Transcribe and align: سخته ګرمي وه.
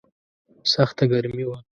سخته 0.71 1.03
ګرمي 1.11 1.43
وه. 1.47 1.57